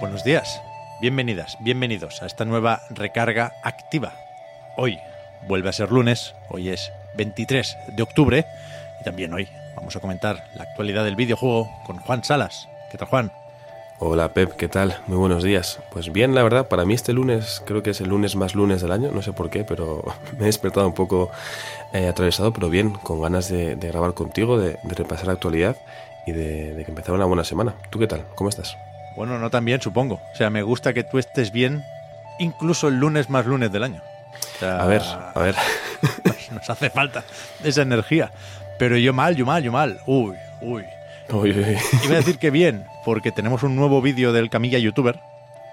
Buenos 0.00 0.24
días, 0.24 0.62
bienvenidas, 1.02 1.58
bienvenidos 1.60 2.22
a 2.22 2.26
esta 2.26 2.46
nueva 2.46 2.80
recarga 2.88 3.52
activa. 3.62 4.14
Hoy 4.78 4.98
vuelve 5.46 5.68
a 5.68 5.74
ser 5.74 5.92
lunes, 5.92 6.34
hoy 6.48 6.70
es 6.70 6.90
23 7.18 7.76
de 7.94 8.02
octubre 8.02 8.46
y 8.98 9.04
también 9.04 9.34
hoy 9.34 9.46
vamos 9.76 9.94
a 9.94 10.00
comentar 10.00 10.48
la 10.54 10.62
actualidad 10.62 11.04
del 11.04 11.16
videojuego 11.16 11.70
con 11.84 11.98
Juan 11.98 12.24
Salas. 12.24 12.66
¿Qué 12.90 12.96
tal, 12.96 13.08
Juan? 13.08 13.32
Hola 13.98 14.32
Pep, 14.32 14.56
¿qué 14.56 14.68
tal? 14.68 14.96
Muy 15.06 15.18
buenos 15.18 15.42
días. 15.42 15.80
Pues 15.92 16.10
bien, 16.10 16.34
la 16.34 16.42
verdad, 16.42 16.68
para 16.68 16.86
mí 16.86 16.94
este 16.94 17.12
lunes 17.12 17.62
creo 17.66 17.82
que 17.82 17.90
es 17.90 18.00
el 18.00 18.08
lunes 18.08 18.36
más 18.36 18.54
lunes 18.54 18.80
del 18.80 18.92
año, 18.92 19.10
no 19.12 19.20
sé 19.20 19.34
por 19.34 19.50
qué, 19.50 19.64
pero 19.64 20.02
me 20.38 20.44
he 20.44 20.46
despertado 20.46 20.86
un 20.86 20.94
poco 20.94 21.30
eh, 21.92 22.08
atravesado, 22.08 22.54
pero 22.54 22.70
bien, 22.70 22.94
con 22.94 23.20
ganas 23.20 23.50
de, 23.50 23.74
grabar 23.74 24.14
contigo, 24.14 24.58
de, 24.58 24.78
de, 24.82 24.94
repasar 24.94 25.26
la 25.26 25.34
actualidad 25.34 25.76
y 26.26 26.32
de, 26.32 26.72
de 26.72 26.84
que 26.86 26.90
empezara 26.90 27.16
una 27.16 27.26
buena 27.26 27.44
semana. 27.44 27.74
¿Tú 27.90 27.98
qué 27.98 28.06
tal? 28.06 28.24
¿Cómo 28.34 28.48
estás? 28.48 28.78
Bueno, 29.16 29.38
no 29.38 29.50
tan 29.50 29.64
bien, 29.64 29.80
supongo. 29.80 30.20
O 30.32 30.36
sea, 30.36 30.50
me 30.50 30.62
gusta 30.62 30.92
que 30.92 31.04
tú 31.04 31.18
estés 31.18 31.52
bien 31.52 31.84
incluso 32.38 32.88
el 32.88 32.96
lunes 32.96 33.28
más 33.30 33.46
lunes 33.46 33.70
del 33.70 33.84
año. 33.84 34.02
O 34.56 34.58
sea, 34.58 34.82
A 34.82 34.86
ver, 34.86 35.02
a 35.02 35.40
ver. 35.40 35.54
Nos 36.52 36.68
hace 36.68 36.90
falta 36.90 37.22
esa 37.62 37.82
energía. 37.82 38.32
Pero 38.78 38.96
yo 38.96 39.12
mal, 39.12 39.36
yo 39.36 39.44
mal, 39.46 39.62
yo 39.62 39.72
mal. 39.72 40.00
Uy, 40.06 40.34
uy. 40.60 40.84
Uy, 41.30 41.50
uy. 41.50 41.76
Iba 42.04 42.14
a 42.14 42.16
decir 42.16 42.38
que 42.38 42.50
bien, 42.50 42.86
porque 43.04 43.30
tenemos 43.30 43.62
un 43.62 43.76
nuevo 43.76 44.02
vídeo 44.02 44.32
del 44.32 44.50
Camilla 44.50 44.78
youtuber, 44.78 45.20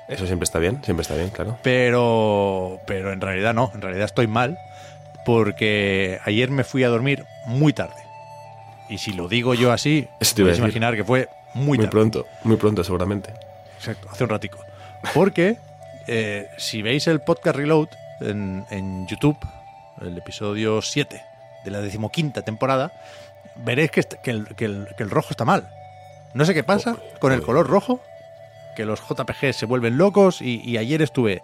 Eso 0.07 0.27
siempre 0.27 0.43
está 0.43 0.59
bien, 0.59 0.83
siempre 0.83 1.01
está 1.01 1.15
bien, 1.15 1.29
claro. 1.29 1.57
pero, 1.63 2.79
pero 2.85 3.11
en 3.11 3.21
realidad 3.21 3.53
no, 3.55 3.71
en 3.73 3.81
realidad 3.81 4.05
estoy 4.05 4.27
mal, 4.27 4.59
porque 5.25 6.19
ayer 6.25 6.51
me 6.51 6.63
fui 6.63 6.83
a 6.83 6.89
dormir 6.89 7.25
muy 7.47 7.73
tarde. 7.73 7.95
Y 8.87 8.99
si 8.99 9.13
lo 9.13 9.27
digo 9.27 9.53
yo 9.55 9.71
así, 9.71 10.07
decir. 10.19 10.55
imaginar 10.57 10.95
que 10.95 11.03
fue 11.03 11.27
muy 11.57 11.65
Muy 11.65 11.77
tarde. 11.79 11.89
pronto, 11.91 12.25
muy 12.43 12.57
pronto 12.57 12.83
seguramente. 12.83 13.33
Exacto, 13.77 14.07
hace 14.11 14.23
un 14.23 14.29
ratico. 14.29 14.59
Porque 15.13 15.57
eh, 16.07 16.47
si 16.57 16.81
veis 16.81 17.07
el 17.07 17.19
podcast 17.21 17.55
Reload 17.55 17.89
en, 18.21 18.65
en 18.71 19.05
YouTube, 19.07 19.37
el 20.01 20.17
episodio 20.17 20.81
7 20.81 21.21
de 21.65 21.71
la 21.71 21.81
decimoquinta 21.81 22.41
temporada, 22.43 22.91
veréis 23.55 23.91
que, 23.91 24.03
que 24.03 24.31
el, 24.31 24.55
que 24.55 24.65
el- 24.65 24.87
que 24.97 25.03
el 25.03 25.09
rojo 25.09 25.29
está 25.31 25.45
mal. 25.45 25.69
No 26.33 26.45
sé 26.45 26.53
qué 26.53 26.63
pasa 26.63 26.95
con 27.19 27.31
el 27.33 27.41
color 27.41 27.67
rojo, 27.67 27.99
que 28.75 28.85
los 28.85 28.99
JPG 29.01 29.53
se 29.53 29.65
vuelven 29.65 29.97
locos 29.97 30.41
y, 30.41 30.61
y 30.63 30.77
ayer 30.77 31.01
estuve 31.01 31.41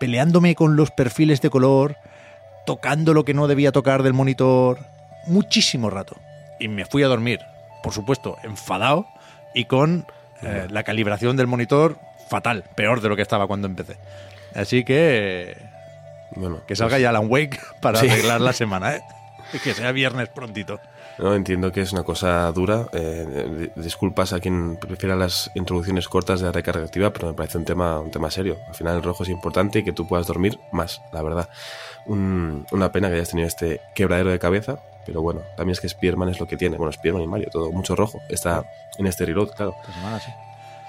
peleándome 0.00 0.54
con 0.56 0.74
los 0.76 0.90
perfiles 0.90 1.40
de 1.40 1.50
color, 1.50 1.96
tocando 2.66 3.14
lo 3.14 3.24
que 3.24 3.34
no 3.34 3.46
debía 3.46 3.70
tocar 3.72 4.02
del 4.02 4.12
monitor, 4.14 4.78
muchísimo 5.26 5.90
rato. 5.90 6.16
Y 6.58 6.68
me 6.68 6.84
fui 6.84 7.02
a 7.02 7.08
dormir, 7.08 7.40
por 7.82 7.92
supuesto, 7.92 8.36
enfadado 8.42 9.06
y 9.54 9.64
con 9.66 10.06
eh, 10.42 10.66
la 10.70 10.82
calibración 10.82 11.36
del 11.36 11.46
monitor 11.46 11.98
fatal, 12.28 12.64
peor 12.74 13.00
de 13.00 13.08
lo 13.08 13.16
que 13.16 13.22
estaba 13.22 13.46
cuando 13.46 13.66
empecé. 13.66 13.96
Así 14.54 14.84
que 14.84 15.56
Bueno, 16.36 16.62
que 16.66 16.76
salga 16.76 16.94
pues, 16.94 17.02
ya 17.02 17.10
Alan 17.10 17.26
Wake 17.28 17.58
para 17.80 17.98
Sí. 18.00 18.08
arreglar 18.08 18.40
la 18.40 18.52
semana, 18.54 18.96
¿eh? 18.96 19.02
Que 19.62 19.74
sea 19.74 19.92
viernes 19.92 20.28
prontito. 20.28 20.80
No, 21.18 21.34
entiendo 21.34 21.70
que 21.72 21.82
es 21.82 21.92
una 21.92 22.02
cosa 22.04 22.50
dura. 22.52 22.86
eh, 22.92 23.70
di- 23.74 23.82
disculpas 23.82 24.32
a 24.32 24.40
quien 24.40 24.76
prefiera 24.76 25.14
las 25.14 25.50
introducciones 25.54 26.08
cortas 26.08 26.40
de 26.40 26.46
la 26.46 26.52
recarga 26.52 26.84
activa, 26.84 27.12
pero 27.12 27.28
me 27.28 27.34
parece 27.34 27.58
un 27.58 27.64
tema, 27.64 28.00
un 28.00 28.10
tema 28.10 28.30
serio. 28.30 28.58
Al 28.68 28.74
final 28.74 28.96
el 28.96 29.02
rojo 29.02 29.22
es 29.22 29.28
importante 29.28 29.80
y 29.80 29.84
que 29.84 29.92
tú 29.92 30.06
puedas 30.06 30.26
dormir 30.26 30.58
más, 30.72 31.02
la 31.12 31.22
verdad. 31.22 31.48
Un- 32.06 32.66
una 32.72 32.90
pena 32.92 33.08
que 33.08 33.14
hayas 33.16 33.28
tenido 33.30 33.46
este 33.46 33.80
quebradero 33.94 34.30
de 34.30 34.38
cabeza, 34.38 34.78
pero 35.06 35.20
bueno, 35.22 35.42
también 35.56 35.72
es 35.72 35.80
que 35.80 35.88
Spearman 35.88 36.28
es 36.30 36.40
lo 36.40 36.46
que 36.46 36.56
tiene. 36.56 36.76
Bueno, 36.76 36.92
Spearman 36.92 37.22
y 37.22 37.26
Mario, 37.26 37.48
todo 37.52 37.70
mucho 37.70 37.94
rojo. 37.94 38.20
Está 38.28 38.64
en 38.98 39.06
este 39.06 39.26
reload, 39.26 39.50
claro. 39.50 39.74
Semana 39.94 40.18
sí. 40.18 40.30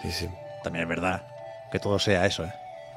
Sí, 0.03 0.11
sí. 0.11 0.29
También 0.63 0.83
es 0.83 0.89
verdad 0.89 1.23
que 1.71 1.79
todo 1.79 1.99
sea 1.99 2.25
eso, 2.25 2.43
¿eh? 2.45 2.53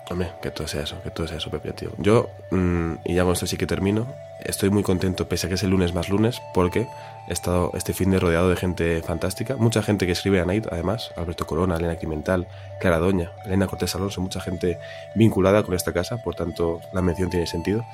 Hombre, 0.09 0.31
que 0.41 0.51
todo 0.53 0.69
sea 0.69 0.83
eso, 0.83 1.03
que 1.03 1.11
todo 1.11 1.27
sea 1.27 1.39
eso, 1.39 1.51
Pepe, 1.51 1.73
tío. 1.73 1.91
Yo, 1.99 2.31
mm, 2.53 2.93
y 3.05 3.15
ya 3.15 3.25
con 3.25 3.33
esto 3.33 3.47
sí 3.47 3.57
que 3.57 3.67
termino, 3.67 4.07
estoy 4.41 4.71
muy 4.71 4.83
contento, 4.83 5.29
pese 5.29 5.47
a 5.47 5.49
que 5.49 5.55
es 5.55 5.63
el 5.63 5.71
lunes 5.71 5.95
más 5.95 6.09
lunes, 6.09 6.41
porque 6.55 6.87
he 7.29 7.33
estado 7.33 7.73
este 7.75 7.93
fin 7.93 8.11
de 8.11 8.21
rodeado 8.21 8.49
de 8.49 8.57
gente 8.57 9.03
fantástica. 9.03 9.57
Mucha 9.57 9.83
gente 9.83 10.07
que 10.07 10.13
escribe 10.13 10.41
a 10.41 10.45
Night, 10.45 10.67
además. 10.71 11.13
Alberto 11.17 11.47
Corona, 11.47 11.77
Elena 11.77 11.97
Quimental, 11.97 12.47
Clara 12.81 12.99
Doña, 12.99 13.33
Elena 13.45 13.67
Cortés 13.67 13.95
Alonso, 13.95 14.21
mucha 14.21 14.41
gente 14.41 14.79
vinculada 15.15 15.63
con 15.63 15.75
esta 15.75 15.93
casa, 15.93 16.23
por 16.23 16.35
tanto, 16.35 16.81
la 16.93 17.03
mención 17.03 17.31
tiene 17.31 17.47
sentido. 17.47 17.85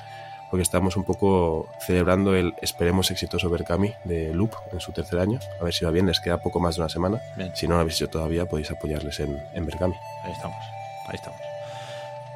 Porque 0.49 0.61
estamos 0.61 0.97
un 0.97 1.03
poco 1.03 1.67
celebrando 1.79 2.35
el 2.35 2.53
esperemos 2.61 3.09
exitoso 3.09 3.49
Berkami 3.49 3.91
de 4.03 4.31
Loop 4.35 4.51
en 4.71 4.79
su 4.79 4.91
tercer 4.91 5.17
año. 5.17 5.39
A 5.59 5.63
ver 5.63 5.73
si 5.73 5.83
va 5.83 5.89
bien, 5.89 6.05
les 6.05 6.19
queda 6.19 6.37
poco 6.37 6.59
más 6.59 6.75
de 6.75 6.81
una 6.81 6.89
semana. 6.89 7.19
Bien. 7.35 7.51
Si 7.55 7.67
no 7.67 7.73
lo 7.73 7.81
habéis 7.81 7.95
hecho 7.95 8.09
todavía, 8.09 8.45
podéis 8.45 8.69
apoyarles 8.69 9.19
en, 9.19 9.43
en 9.55 9.65
Berkami. 9.65 9.95
Ahí 10.23 10.31
estamos, 10.31 10.63
ahí 11.07 11.15
estamos. 11.15 11.39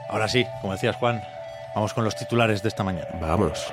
Ahora 0.10 0.28
sí, 0.28 0.48
como 0.62 0.74
decías 0.74 0.96
Juan, 0.96 1.22
vamos 1.76 1.94
con 1.94 2.06
los 2.06 2.16
titulares 2.16 2.64
de 2.64 2.70
esta 2.70 2.84
mañana. 2.84 3.08
Vámonos. 3.22 3.72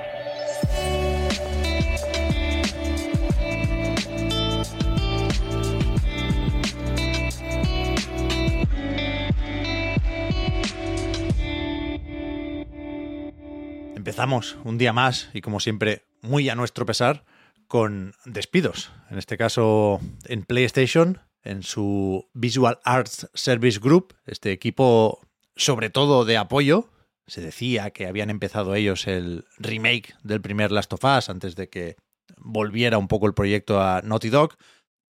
Empezamos 13.95 14.57
un 14.63 14.77
día 14.77 14.93
más 14.93 15.29
y 15.33 15.41
como 15.41 15.59
siempre 15.59 16.05
muy 16.21 16.47
a 16.49 16.55
nuestro 16.55 16.85
pesar 16.85 17.25
con 17.67 18.13
despidos. 18.25 18.91
En 19.09 19.17
este 19.17 19.35
caso 19.35 19.99
en 20.25 20.43
PlayStation, 20.43 21.19
en 21.43 21.63
su 21.63 22.29
Visual 22.33 22.79
Arts 22.83 23.29
Service 23.33 23.79
Group, 23.79 24.13
este 24.25 24.51
equipo 24.51 25.21
sobre 25.55 25.89
todo 25.89 26.23
de 26.23 26.37
apoyo. 26.37 26.89
Se 27.27 27.41
decía 27.41 27.91
que 27.91 28.07
habían 28.07 28.29
empezado 28.29 28.75
ellos 28.75 29.07
el 29.07 29.45
remake 29.57 30.15
del 30.23 30.41
primer 30.41 30.71
Last 30.71 30.93
of 30.93 31.03
Us 31.03 31.29
antes 31.29 31.55
de 31.55 31.69
que 31.69 31.95
volviera 32.37 32.97
un 32.97 33.07
poco 33.07 33.27
el 33.27 33.33
proyecto 33.33 33.81
a 33.81 34.01
Naughty 34.03 34.29
Dog. 34.29 34.57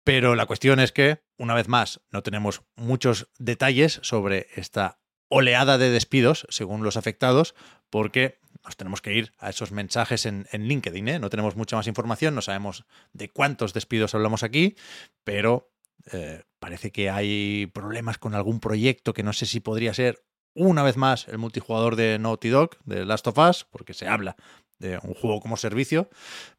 Pero 0.04 0.34
la 0.34 0.46
cuestión 0.46 0.78
es 0.78 0.92
que, 0.92 1.20
una 1.36 1.54
vez 1.54 1.68
más, 1.68 2.00
no 2.10 2.22
tenemos 2.22 2.62
muchos 2.76 3.28
detalles 3.38 3.98
sobre 4.02 4.46
esta 4.54 5.00
oleada 5.28 5.78
de 5.78 5.90
despidos, 5.90 6.46
según 6.48 6.84
los 6.84 6.96
afectados, 6.96 7.54
porque 7.90 8.38
nos 8.64 8.76
tenemos 8.76 9.00
que 9.00 9.14
ir 9.14 9.32
a 9.38 9.50
esos 9.50 9.72
mensajes 9.72 10.26
en, 10.26 10.46
LinkedIn. 10.52 11.08
¿eh? 11.08 11.18
No 11.18 11.30
tenemos 11.30 11.56
mucha 11.56 11.76
más 11.76 11.86
información, 11.86 12.34
no 12.34 12.42
sabemos 12.42 12.84
de 13.12 13.30
cuántos 13.30 13.74
despidos 13.74 14.14
hablamos 14.14 14.42
aquí, 14.42 14.76
pero 15.24 15.72
eh, 16.12 16.44
parece 16.58 16.92
que 16.92 17.10
hay 17.10 17.66
problemas 17.66 18.18
con 18.18 18.34
algún 18.34 18.60
proyecto 18.60 19.12
que 19.12 19.22
no 19.22 19.32
sé 19.32 19.46
si 19.46 19.60
podría 19.60 19.92
ser 19.94 20.24
una 20.56 20.82
vez 20.82 20.96
más 20.96 21.28
el 21.28 21.38
multijugador 21.38 21.94
de 21.94 22.18
Naughty 22.18 22.48
Dog, 22.48 22.70
de 22.84 23.04
Last 23.04 23.26
of 23.28 23.38
Us, 23.38 23.66
porque 23.70 23.94
se 23.94 24.08
habla 24.08 24.36
de 24.78 24.98
un 25.02 25.14
juego 25.14 25.40
como 25.40 25.56
servicio, 25.56 26.08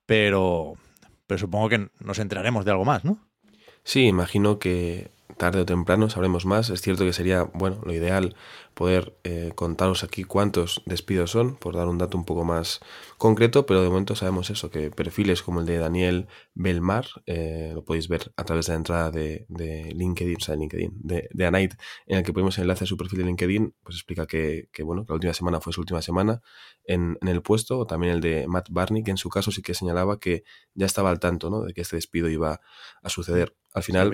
pero, 0.06 0.76
pero 1.26 1.38
supongo 1.38 1.70
que 1.70 1.90
nos 2.00 2.20
enteraremos 2.20 2.64
de 2.64 2.72
algo 2.72 2.86
más, 2.86 3.04
¿no? 3.04 3.20
Sí, 3.84 4.06
imagino 4.06 4.60
que 4.60 5.12
tarde 5.36 5.62
o 5.62 5.66
temprano 5.66 6.10
sabremos 6.10 6.46
más. 6.46 6.70
Es 6.70 6.82
cierto 6.82 7.04
que 7.04 7.14
sería, 7.14 7.44
bueno, 7.54 7.82
lo 7.84 7.94
ideal 7.94 8.36
poder 8.74 9.18
eh, 9.24 9.52
contaros 9.56 10.04
aquí 10.04 10.24
cuántos 10.24 10.84
despidos 10.86 11.32
son, 11.32 11.56
por 11.56 11.76
dar 11.76 11.88
un 11.88 11.98
dato 11.98 12.16
un 12.16 12.26
poco 12.26 12.46
más 12.46 12.80
concreto, 13.18 13.66
pero 13.66 13.82
de 13.82 13.90
momento 13.90 14.16
sabemos 14.16 14.52
eso, 14.52 14.70
que 14.70 14.92
perfiles 14.92 15.42
como 15.42 15.62
el 15.62 15.66
de 15.66 15.78
Daniel 15.78 16.28
Belmar, 16.54 17.08
eh, 17.26 17.72
lo 17.74 17.84
podéis 17.84 18.08
ver 18.08 18.32
a 18.38 18.44
través 18.44 18.68
de 18.68 18.74
la 18.74 18.78
entrada 18.78 19.10
de, 19.10 19.48
LinkedIn, 19.96 20.38
o 20.38 20.40
sea, 20.40 20.54
de 20.54 20.60
LinkedIn, 20.62 20.92
de, 20.94 21.28
de 21.32 21.46
Anite, 21.46 21.76
en 22.06 22.20
el 22.20 22.24
que 22.24 22.34
ponemos 22.34 22.56
el 22.60 22.64
enlace 22.64 22.84
a 22.84 22.88
su 22.88 22.98
perfil 22.98 23.20
de 23.20 23.26
LinkedIn, 23.26 23.76
pues 23.82 23.96
explica 23.98 24.28
que, 24.28 24.70
que, 24.72 24.84
bueno, 24.84 25.06
la 25.08 25.16
última 25.16 25.34
semana 25.34 25.60
fue 25.60 25.74
su 25.74 25.82
última 25.82 26.04
semana 26.04 26.42
en, 26.84 27.18
el 27.22 27.42
puesto, 27.42 27.80
o 27.80 27.88
también 27.88 28.14
el 28.14 28.22
de 28.22 28.48
Matt 28.48 28.70
Barney, 28.70 29.04
que 29.04 29.12
en 29.12 29.18
su 29.18 29.30
caso 29.30 29.52
sí 29.52 29.64
que 29.64 29.74
señalaba 29.74 30.20
que 30.20 30.44
ya 30.76 30.86
estaba 30.86 31.10
al 31.10 31.20
tanto, 31.20 31.50
¿no? 31.50 31.62
De 31.62 31.74
que 31.74 31.82
este 31.82 31.96
despido 31.96 32.30
iba 32.30 32.62
a 33.02 33.10
suceder. 33.10 33.56
Al 33.74 33.82
final... 33.84 34.08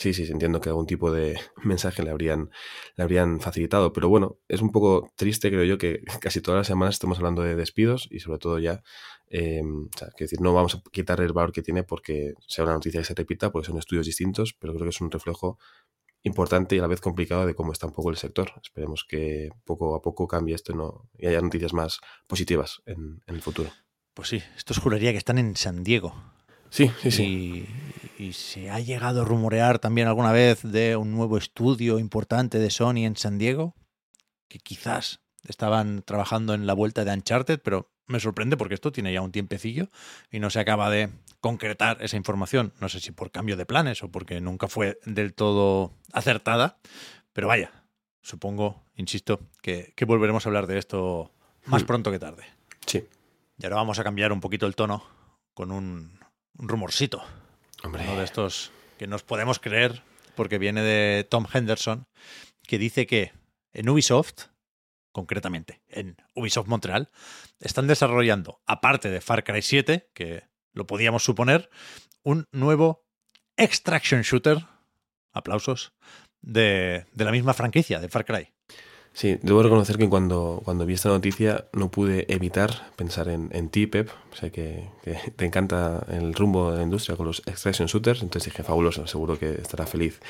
Sí, 0.00 0.14
sí, 0.14 0.24
entiendo 0.32 0.62
que 0.62 0.70
algún 0.70 0.86
tipo 0.86 1.12
de 1.12 1.38
mensaje 1.62 2.02
le 2.02 2.08
habrían, 2.10 2.48
le 2.96 3.04
habrían 3.04 3.38
facilitado. 3.38 3.92
Pero 3.92 4.08
bueno, 4.08 4.38
es 4.48 4.62
un 4.62 4.72
poco 4.72 5.10
triste, 5.14 5.50
creo 5.50 5.64
yo, 5.64 5.76
que 5.76 6.00
casi 6.22 6.40
todas 6.40 6.60
las 6.60 6.66
semanas 6.68 6.94
estemos 6.94 7.18
hablando 7.18 7.42
de 7.42 7.54
despidos 7.54 8.08
y 8.10 8.20
sobre 8.20 8.38
todo 8.38 8.58
ya, 8.58 8.82
eh, 9.28 9.60
o 9.62 9.98
sea, 9.98 10.08
que 10.16 10.24
decir, 10.24 10.40
no 10.40 10.54
vamos 10.54 10.74
a 10.74 10.82
quitar 10.90 11.20
el 11.20 11.34
valor 11.34 11.52
que 11.52 11.60
tiene 11.60 11.82
porque 11.82 12.32
sea 12.48 12.64
una 12.64 12.72
noticia 12.72 13.02
que 13.02 13.04
se 13.04 13.14
repita, 13.14 13.52
porque 13.52 13.66
son 13.66 13.76
estudios 13.76 14.06
distintos, 14.06 14.54
pero 14.58 14.72
creo 14.72 14.86
que 14.86 14.90
es 14.90 15.00
un 15.02 15.10
reflejo 15.10 15.58
importante 16.22 16.76
y 16.76 16.78
a 16.78 16.82
la 16.82 16.88
vez 16.88 17.02
complicado 17.02 17.44
de 17.44 17.54
cómo 17.54 17.72
está 17.72 17.86
un 17.86 17.92
poco 17.92 18.08
el 18.08 18.16
sector. 18.16 18.52
Esperemos 18.62 19.04
que 19.06 19.50
poco 19.66 19.94
a 19.94 20.00
poco 20.00 20.26
cambie 20.26 20.54
esto 20.54 20.72
no, 20.72 21.10
y 21.18 21.26
haya 21.26 21.42
noticias 21.42 21.74
más 21.74 22.00
positivas 22.26 22.80
en, 22.86 23.22
en 23.26 23.34
el 23.34 23.42
futuro. 23.42 23.68
Pues 24.14 24.30
sí, 24.30 24.42
estos 24.56 24.78
juraría 24.78 25.12
que 25.12 25.18
están 25.18 25.38
en 25.38 25.56
San 25.56 25.84
Diego. 25.84 26.14
Sí, 26.70 26.90
sí, 27.02 27.10
sí. 27.10 27.66
Y, 28.18 28.24
y, 28.24 28.32
se 28.32 28.70
ha 28.70 28.80
llegado 28.80 29.22
a 29.22 29.24
rumorear 29.24 29.78
también 29.78 30.08
alguna 30.08 30.32
vez 30.32 30.62
de 30.62 30.96
un 30.96 31.12
nuevo 31.12 31.36
estudio 31.36 31.98
importante 31.98 32.58
de 32.58 32.70
Sony 32.70 33.04
en 33.04 33.16
San 33.16 33.38
Diego, 33.38 33.74
que 34.48 34.58
quizás 34.58 35.20
estaban 35.46 36.02
trabajando 36.02 36.54
en 36.54 36.66
la 36.66 36.74
vuelta 36.74 37.04
de 37.04 37.12
Uncharted, 37.12 37.60
pero 37.62 37.90
me 38.06 38.20
sorprende 38.20 38.56
porque 38.56 38.74
esto 38.74 38.92
tiene 38.92 39.12
ya 39.12 39.22
un 39.22 39.32
tiempecillo 39.32 39.88
y 40.30 40.40
no 40.40 40.50
se 40.50 40.60
acaba 40.60 40.90
de 40.90 41.10
concretar 41.40 41.98
esa 42.00 42.16
información. 42.16 42.72
No 42.80 42.88
sé 42.88 43.00
si 43.00 43.12
por 43.12 43.30
cambio 43.30 43.56
de 43.56 43.66
planes 43.66 44.02
o 44.02 44.10
porque 44.10 44.40
nunca 44.40 44.68
fue 44.68 44.98
del 45.06 45.32
todo 45.32 45.92
acertada, 46.12 46.78
pero 47.32 47.48
vaya, 47.48 47.72
supongo, 48.22 48.84
insisto, 48.96 49.40
que, 49.62 49.92
que 49.96 50.04
volveremos 50.04 50.44
a 50.44 50.48
hablar 50.48 50.66
de 50.66 50.78
esto 50.78 51.32
más 51.66 51.82
Hmm. 51.82 51.86
pronto 51.86 52.10
que 52.10 52.18
tarde. 52.18 52.44
Sí. 52.86 53.06
Y 53.58 53.64
ahora 53.64 53.76
vamos 53.76 53.98
a 53.98 54.04
cambiar 54.04 54.32
un 54.32 54.40
poquito 54.40 54.66
el 54.66 54.74
tono 54.74 55.04
con 55.54 55.70
un, 55.70 56.19
un 56.60 56.68
rumorcito. 56.68 57.22
Hombre. 57.82 58.04
Uno 58.04 58.18
de 58.18 58.24
estos 58.24 58.70
que 58.98 59.06
nos 59.06 59.22
podemos 59.22 59.58
creer 59.58 60.02
porque 60.36 60.58
viene 60.58 60.82
de 60.82 61.24
Tom 61.24 61.46
Henderson, 61.52 62.06
que 62.66 62.78
dice 62.78 63.06
que 63.06 63.32
en 63.72 63.88
Ubisoft, 63.88 64.48
concretamente 65.12 65.80
en 65.88 66.16
Ubisoft 66.34 66.68
Montreal, 66.68 67.10
están 67.58 67.86
desarrollando, 67.86 68.60
aparte 68.66 69.10
de 69.10 69.20
Far 69.20 69.42
Cry 69.42 69.62
7, 69.62 70.10
que 70.14 70.44
lo 70.72 70.86
podíamos 70.86 71.24
suponer, 71.24 71.70
un 72.22 72.44
nuevo 72.52 73.02
extraction 73.56 74.22
shooter, 74.22 74.66
aplausos, 75.32 75.94
de, 76.42 77.06
de 77.12 77.24
la 77.24 77.32
misma 77.32 77.54
franquicia, 77.54 78.00
de 78.00 78.08
Far 78.08 78.24
Cry. 78.24 78.52
Sí, 79.12 79.38
debo 79.42 79.62
reconocer 79.62 79.98
que 79.98 80.08
cuando, 80.08 80.62
cuando 80.64 80.86
vi 80.86 80.94
esta 80.94 81.08
noticia 81.08 81.68
no 81.72 81.90
pude 81.90 82.32
evitar 82.32 82.92
pensar 82.96 83.28
en, 83.28 83.50
en 83.52 83.68
ti, 83.68 83.86
Pep. 83.86 84.08
Sé 84.32 84.50
que, 84.52 84.88
que 85.02 85.16
te 85.36 85.44
encanta 85.44 86.06
el 86.08 86.32
rumbo 86.32 86.70
de 86.70 86.78
la 86.78 86.82
industria 86.84 87.16
con 87.16 87.26
los 87.26 87.40
extraction 87.46 87.88
shooters, 87.88 88.22
entonces 88.22 88.52
dije, 88.52 88.62
fabuloso, 88.62 89.06
seguro 89.06 89.38
que 89.38 89.52
estará 89.52 89.86
feliz 89.86 90.20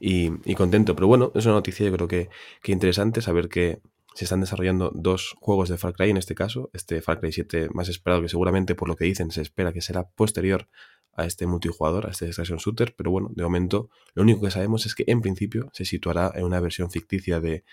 y, 0.00 0.30
y 0.44 0.54
contento. 0.54 0.94
Pero 0.96 1.06
bueno, 1.06 1.32
es 1.34 1.44
una 1.44 1.54
noticia 1.54 1.86
yo 1.86 1.92
creo 1.92 2.08
que, 2.08 2.30
que 2.62 2.72
interesante 2.72 3.20
saber 3.22 3.48
que 3.48 3.80
se 4.14 4.24
están 4.24 4.40
desarrollando 4.40 4.90
dos 4.94 5.36
juegos 5.38 5.68
de 5.68 5.78
Far 5.78 5.92
Cry 5.92 6.10
en 6.10 6.16
este 6.16 6.34
caso. 6.34 6.70
Este 6.72 7.00
Far 7.02 7.20
Cry 7.20 7.32
7 7.32 7.68
más 7.72 7.88
esperado, 7.88 8.22
que 8.22 8.28
seguramente 8.28 8.74
por 8.74 8.88
lo 8.88 8.96
que 8.96 9.04
dicen 9.04 9.30
se 9.30 9.42
espera 9.42 9.72
que 9.72 9.80
será 9.82 10.08
posterior 10.08 10.68
a 11.14 11.26
este 11.26 11.46
multijugador, 11.46 12.06
a 12.06 12.10
este 12.10 12.26
extraction 12.26 12.58
shooter. 12.58 12.94
Pero 12.96 13.10
bueno, 13.10 13.30
de 13.32 13.42
momento 13.42 13.90
lo 14.14 14.22
único 14.22 14.40
que 14.40 14.50
sabemos 14.50 14.86
es 14.86 14.94
que 14.94 15.04
en 15.06 15.20
principio 15.20 15.70
se 15.72 15.84
situará 15.84 16.32
en 16.34 16.44
una 16.44 16.60
versión 16.60 16.90
ficticia 16.90 17.40
de 17.40 17.64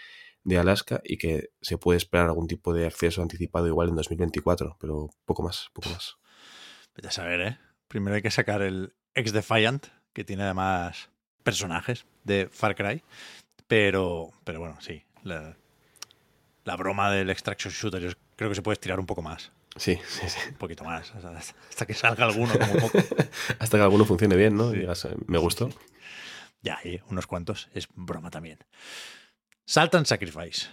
de 0.47 0.57
Alaska 0.57 1.01
y 1.03 1.17
que 1.17 1.49
se 1.61 1.77
puede 1.77 1.97
esperar 1.97 2.27
algún 2.27 2.47
tipo 2.47 2.73
de 2.73 2.87
acceso 2.87 3.21
anticipado 3.21 3.67
igual 3.67 3.89
en 3.89 3.95
2024, 3.95 4.77
pero 4.79 5.09
poco 5.25 5.43
más, 5.43 5.69
poco 5.73 5.89
más. 5.89 6.15
Vete 6.95 7.09
a 7.09 7.11
saber, 7.11 7.41
¿eh? 7.41 7.59
Primero 7.89 8.15
hay 8.15 8.21
que 8.21 8.31
sacar 8.31 8.61
el 8.61 8.95
ex 9.13 9.33
Defiant, 9.33 9.87
que 10.13 10.23
tiene 10.23 10.43
además 10.43 11.09
personajes 11.43 12.05
de 12.23 12.47
Far 12.49 12.75
Cry, 12.75 13.03
pero, 13.67 14.29
pero 14.45 14.61
bueno, 14.61 14.77
sí, 14.79 15.03
la, 15.23 15.57
la 16.63 16.75
broma 16.77 17.11
del 17.11 17.29
extraction 17.29 17.73
shooter 17.73 18.01
yo 18.01 18.09
creo 18.37 18.49
que 18.49 18.55
se 18.55 18.61
puede 18.61 18.75
estirar 18.75 19.01
un 19.01 19.05
poco 19.05 19.21
más. 19.21 19.51
Sí, 19.75 19.99
sí, 20.07 20.29
sí. 20.29 20.39
Un 20.47 20.55
poquito 20.55 20.85
más, 20.85 21.11
hasta 21.13 21.85
que 21.85 21.93
salga 21.93 22.23
alguno 22.23 22.57
como 22.57 22.73
poco. 22.73 22.99
hasta 23.59 23.77
que 23.77 23.83
alguno 23.83 24.05
funcione 24.05 24.37
bien, 24.37 24.55
¿no? 24.55 24.71
Sí. 24.71 24.77
Digas, 24.77 25.09
me 25.27 25.39
gustó. 25.39 25.69
Ya, 26.61 26.79
y 26.85 27.01
unos 27.09 27.27
cuantos, 27.27 27.67
es 27.73 27.89
broma 27.93 28.31
también. 28.31 28.59
Salt 29.69 29.95
and 29.95 30.05
Sacrifice, 30.05 30.67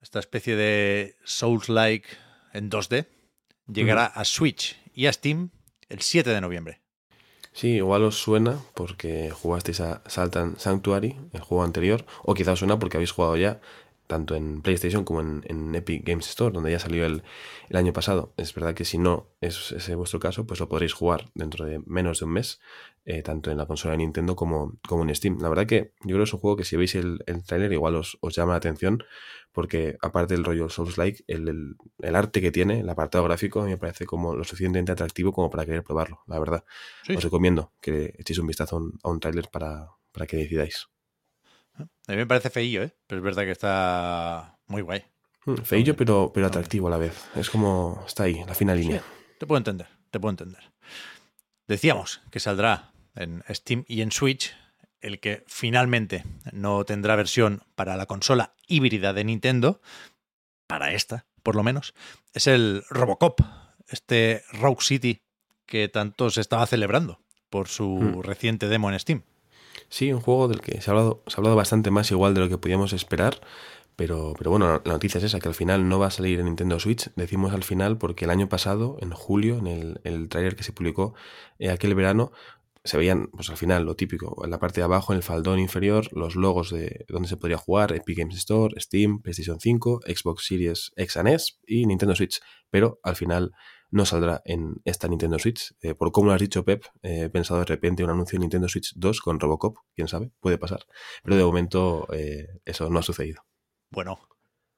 esta 0.00 0.20
especie 0.20 0.54
de 0.54 1.16
Souls-like 1.24 2.06
en 2.52 2.70
2D, 2.70 3.08
llegará 3.66 4.06
a 4.06 4.24
Switch 4.24 4.80
y 4.94 5.06
a 5.06 5.12
Steam 5.12 5.50
el 5.88 6.02
7 6.02 6.30
de 6.30 6.40
noviembre. 6.40 6.80
Sí, 7.52 7.70
igual 7.70 8.04
os 8.04 8.14
suena 8.14 8.60
porque 8.74 9.32
jugasteis 9.32 9.80
a 9.80 10.02
Saltan 10.06 10.56
Sanctuary, 10.56 11.16
el 11.32 11.40
juego 11.40 11.64
anterior, 11.64 12.06
o 12.22 12.34
quizá 12.34 12.52
os 12.52 12.60
suena 12.60 12.78
porque 12.78 12.96
habéis 12.96 13.10
jugado 13.10 13.36
ya 13.36 13.60
tanto 14.08 14.34
en 14.34 14.62
PlayStation 14.62 15.04
como 15.04 15.20
en, 15.20 15.44
en 15.46 15.74
Epic 15.74 16.04
Games 16.04 16.28
Store, 16.28 16.52
donde 16.52 16.72
ya 16.72 16.80
salió 16.80 17.04
el, 17.06 17.22
el, 17.68 17.76
año 17.76 17.92
pasado. 17.92 18.32
Es 18.36 18.52
verdad 18.54 18.74
que 18.74 18.84
si 18.84 18.98
no 18.98 19.28
es 19.40 19.70
ese 19.70 19.94
vuestro 19.94 20.18
caso, 20.18 20.46
pues 20.46 20.58
lo 20.58 20.68
podréis 20.68 20.94
jugar 20.94 21.30
dentro 21.34 21.66
de 21.66 21.80
menos 21.86 22.18
de 22.18 22.24
un 22.24 22.32
mes, 22.32 22.58
eh, 23.04 23.22
tanto 23.22 23.50
en 23.50 23.58
la 23.58 23.66
consola 23.66 23.92
de 23.92 23.98
Nintendo 23.98 24.34
como, 24.34 24.78
como 24.88 25.04
en 25.04 25.14
Steam. 25.14 25.38
La 25.40 25.50
verdad 25.50 25.66
que 25.66 25.92
yo 26.00 26.16
creo 26.16 26.18
que 26.18 26.24
es 26.24 26.32
un 26.32 26.40
juego 26.40 26.56
que 26.56 26.64
si 26.64 26.76
veis 26.76 26.94
el, 26.94 27.22
el 27.26 27.44
trailer 27.44 27.72
igual 27.72 27.96
os, 27.96 28.16
os, 28.20 28.34
llama 28.34 28.52
la 28.52 28.58
atención, 28.58 29.04
porque 29.52 29.98
aparte 30.00 30.34
del 30.34 30.44
rollo 30.44 30.70
Souls-like, 30.70 31.24
el, 31.26 31.46
el, 31.46 31.76
el, 31.98 32.16
arte 32.16 32.40
que 32.40 32.50
tiene, 32.50 32.80
el 32.80 32.88
apartado 32.88 33.24
gráfico, 33.24 33.62
me 33.62 33.76
parece 33.76 34.06
como 34.06 34.34
lo 34.34 34.44
suficientemente 34.44 34.90
atractivo 34.90 35.32
como 35.32 35.50
para 35.50 35.66
querer 35.66 35.84
probarlo, 35.84 36.20
la 36.26 36.38
verdad. 36.38 36.64
Sí. 37.04 37.14
Os 37.14 37.22
recomiendo 37.22 37.72
que 37.80 38.14
echéis 38.18 38.38
un 38.38 38.46
vistazo 38.46 38.76
a 38.76 38.78
un, 38.80 38.98
a 39.02 39.10
un 39.10 39.20
trailer 39.20 39.48
para, 39.52 39.90
para 40.12 40.26
que 40.26 40.38
decidáis. 40.38 40.88
A 41.78 42.12
mí 42.12 42.16
me 42.16 42.26
parece 42.26 42.50
feillo, 42.50 42.82
¿eh? 42.82 42.94
Pero 43.06 43.20
es 43.20 43.24
verdad 43.24 43.44
que 43.44 43.52
está 43.52 44.58
muy 44.66 44.82
guay. 44.82 45.04
Mm, 45.46 45.56
feillo, 45.62 45.96
pero, 45.96 46.30
pero 46.32 46.46
atractivo 46.46 46.88
a 46.88 46.90
la 46.90 46.98
vez. 46.98 47.28
Es 47.36 47.50
como 47.50 48.04
está 48.06 48.24
ahí, 48.24 48.42
la 48.46 48.54
fina 48.54 48.74
línea. 48.74 49.00
Sí, 49.00 49.04
te 49.38 49.46
puedo 49.46 49.58
entender, 49.58 49.88
te 50.10 50.20
puedo 50.20 50.30
entender. 50.30 50.62
Decíamos 51.66 52.22
que 52.30 52.40
saldrá 52.40 52.92
en 53.14 53.44
Steam 53.50 53.84
y 53.88 54.00
en 54.02 54.12
Switch 54.12 54.54
el 55.00 55.20
que 55.20 55.44
finalmente 55.46 56.24
no 56.52 56.84
tendrá 56.84 57.16
versión 57.16 57.62
para 57.74 57.96
la 57.96 58.06
consola 58.06 58.54
híbrida 58.66 59.12
de 59.12 59.24
Nintendo, 59.24 59.80
para 60.66 60.92
esta, 60.92 61.26
por 61.42 61.56
lo 61.56 61.62
menos, 61.62 61.94
es 62.34 62.46
el 62.46 62.84
Robocop, 62.90 63.40
este 63.88 64.42
Rogue 64.52 64.82
City 64.82 65.22
que 65.66 65.88
tanto 65.88 66.30
se 66.30 66.40
estaba 66.40 66.66
celebrando 66.66 67.20
por 67.48 67.68
su 67.68 67.88
mm. 67.88 68.22
reciente 68.22 68.68
demo 68.68 68.90
en 68.90 68.98
Steam. 68.98 69.22
Sí, 69.88 70.12
un 70.12 70.20
juego 70.20 70.48
del 70.48 70.60
que 70.60 70.80
se 70.80 70.90
ha 70.90 70.92
hablado, 70.92 71.22
se 71.26 71.34
ha 71.34 71.38
hablado 71.38 71.56
bastante 71.56 71.90
más 71.90 72.10
igual 72.10 72.34
de 72.34 72.40
lo 72.40 72.48
que 72.48 72.58
podíamos 72.58 72.92
esperar. 72.92 73.40
Pero, 73.96 74.34
pero 74.38 74.50
bueno, 74.52 74.80
la 74.84 74.92
noticia 74.92 75.18
es 75.18 75.24
esa, 75.24 75.40
que 75.40 75.48
al 75.48 75.56
final 75.56 75.88
no 75.88 75.98
va 75.98 76.06
a 76.06 76.10
salir 76.12 76.38
en 76.38 76.44
Nintendo 76.44 76.78
Switch. 76.78 77.10
Decimos 77.16 77.52
al 77.52 77.64
final 77.64 77.98
porque 77.98 78.26
el 78.26 78.30
año 78.30 78.48
pasado, 78.48 78.96
en 79.00 79.10
julio, 79.10 79.58
en 79.58 79.66
el, 79.66 80.00
el 80.04 80.28
tráiler 80.28 80.54
que 80.54 80.62
se 80.62 80.72
publicó 80.72 81.14
eh, 81.58 81.70
aquel 81.70 81.96
verano, 81.96 82.30
se 82.84 82.96
veían, 82.96 83.28
pues 83.32 83.50
al 83.50 83.56
final, 83.56 83.84
lo 83.84 83.96
típico, 83.96 84.44
en 84.44 84.50
la 84.50 84.58
parte 84.58 84.80
de 84.80 84.84
abajo, 84.84 85.12
en 85.12 85.16
el 85.16 85.22
faldón 85.22 85.58
inferior, 85.58 86.08
los 86.12 86.36
logos 86.36 86.70
de 86.70 87.04
donde 87.08 87.28
se 87.28 87.36
podría 87.36 87.58
jugar, 87.58 87.92
Epic 87.92 88.18
Games 88.18 88.36
Store, 88.36 88.80
Steam, 88.80 89.20
PlayStation 89.20 89.60
5, 89.60 90.00
Xbox 90.06 90.46
Series 90.46 90.92
X 90.96 91.58
y 91.66 91.86
Nintendo 91.86 92.14
Switch. 92.14 92.40
Pero 92.70 93.00
al 93.02 93.16
final 93.16 93.52
no 93.90 94.04
saldrá 94.04 94.42
en 94.44 94.76
esta 94.84 95.08
Nintendo 95.08 95.38
Switch. 95.38 95.74
Eh, 95.80 95.94
por 95.94 96.12
como 96.12 96.28
lo 96.28 96.34
has 96.34 96.40
dicho, 96.40 96.64
Pep, 96.64 96.84
eh, 97.02 97.24
he 97.24 97.30
pensado 97.30 97.60
de 97.60 97.66
repente 97.66 98.04
un 98.04 98.10
anuncio 98.10 98.36
de 98.36 98.40
Nintendo 98.40 98.68
Switch 98.68 98.92
2 98.94 99.20
con 99.20 99.40
Robocop, 99.40 99.78
quién 99.94 100.08
sabe, 100.08 100.30
puede 100.40 100.58
pasar. 100.58 100.86
Pero 101.22 101.36
de 101.36 101.44
momento 101.44 102.06
eh, 102.12 102.48
eso 102.64 102.90
no 102.90 102.98
ha 102.98 103.02
sucedido. 103.02 103.44
Bueno, 103.90 104.18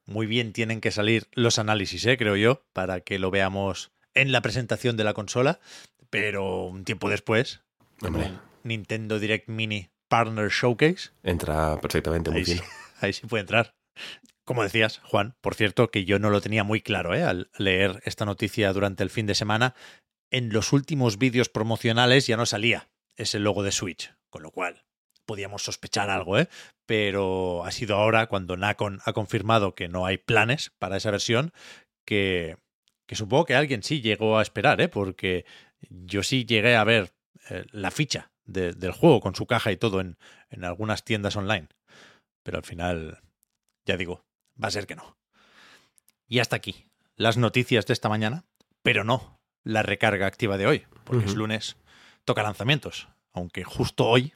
muy 0.05 0.25
bien 0.25 0.53
tienen 0.53 0.81
que 0.81 0.91
salir 0.91 1.27
los 1.33 1.59
análisis, 1.59 2.05
¿eh? 2.05 2.17
creo 2.17 2.35
yo, 2.35 2.63
para 2.73 3.01
que 3.01 3.19
lo 3.19 3.31
veamos 3.31 3.91
en 4.13 4.31
la 4.31 4.41
presentación 4.41 4.97
de 4.97 5.03
la 5.03 5.13
consola, 5.13 5.59
pero 6.09 6.65
un 6.65 6.83
tiempo 6.83 7.09
después, 7.09 7.61
Hombre. 8.01 8.31
Nintendo 8.63 9.19
Direct 9.19 9.47
Mini 9.47 9.89
Partner 10.07 10.49
Showcase. 10.49 11.11
Entra 11.23 11.79
perfectamente, 11.79 12.31
muy 12.31 12.43
bien. 12.43 12.57
Sí, 12.57 12.63
ahí 13.01 13.13
sí 13.13 13.27
puede 13.27 13.41
entrar. 13.41 13.75
Como 14.45 14.63
decías, 14.63 14.99
Juan, 15.03 15.35
por 15.41 15.55
cierto, 15.55 15.91
que 15.91 16.05
yo 16.05 16.19
no 16.19 16.29
lo 16.29 16.41
tenía 16.41 16.63
muy 16.63 16.81
claro 16.81 17.13
¿eh? 17.13 17.23
al 17.23 17.49
leer 17.57 18.01
esta 18.05 18.25
noticia 18.25 18.73
durante 18.73 19.03
el 19.03 19.09
fin 19.09 19.27
de 19.27 19.35
semana. 19.35 19.75
En 20.31 20.51
los 20.51 20.73
últimos 20.73 21.17
vídeos 21.17 21.49
promocionales 21.49 22.27
ya 22.27 22.37
no 22.37 22.45
salía 22.45 22.89
ese 23.15 23.39
logo 23.39 23.63
de 23.63 23.71
Switch, 23.71 24.13
con 24.29 24.43
lo 24.43 24.51
cual 24.51 24.83
podíamos 25.25 25.63
sospechar 25.63 26.09
algo, 26.09 26.37
¿eh? 26.37 26.49
pero 26.85 27.63
ha 27.63 27.71
sido 27.71 27.95
ahora 27.95 28.27
cuando 28.27 28.57
Nacon 28.57 28.99
ha 29.05 29.13
confirmado 29.13 29.75
que 29.75 29.87
no 29.87 30.05
hay 30.05 30.17
planes 30.17 30.71
para 30.77 30.97
esa 30.97 31.11
versión, 31.11 31.53
que, 32.05 32.57
que 33.07 33.15
supongo 33.15 33.45
que 33.45 33.55
alguien 33.55 33.83
sí 33.83 34.01
llegó 34.01 34.37
a 34.37 34.41
esperar, 34.41 34.81
¿eh? 34.81 34.89
porque 34.89 35.45
yo 35.89 36.23
sí 36.23 36.45
llegué 36.45 36.75
a 36.75 36.83
ver 36.83 37.13
eh, 37.49 37.65
la 37.71 37.91
ficha 37.91 38.31
de, 38.43 38.73
del 38.73 38.91
juego 38.91 39.21
con 39.21 39.35
su 39.35 39.45
caja 39.45 39.71
y 39.71 39.77
todo 39.77 40.01
en, 40.01 40.17
en 40.49 40.65
algunas 40.65 41.05
tiendas 41.05 41.35
online, 41.35 41.69
pero 42.43 42.57
al 42.57 42.65
final, 42.65 43.21
ya 43.85 43.97
digo, 43.97 44.25
va 44.61 44.67
a 44.67 44.71
ser 44.71 44.87
que 44.87 44.95
no. 44.95 45.17
Y 46.27 46.39
hasta 46.39 46.55
aquí 46.55 46.85
las 47.15 47.37
noticias 47.37 47.85
de 47.85 47.93
esta 47.93 48.09
mañana, 48.09 48.45
pero 48.83 49.03
no 49.03 49.39
la 49.63 49.83
recarga 49.83 50.27
activa 50.27 50.57
de 50.57 50.65
hoy, 50.67 50.85
porque 51.03 51.25
uh 51.25 51.27
-huh. 51.27 51.31
es 51.31 51.35
lunes, 51.35 51.77
toca 52.25 52.43
lanzamientos, 52.43 53.09
aunque 53.33 53.63
justo 53.63 54.07
hoy 54.07 54.33